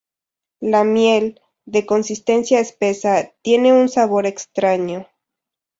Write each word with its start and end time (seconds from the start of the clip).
La 0.61 0.83
miel, 0.83 1.39
de 1.65 1.85
consistencia 1.85 2.59
espesa, 2.59 3.33
tiene 3.43 3.71
un 3.71 3.87
sabor 3.87 4.25
extraño. 4.25 5.07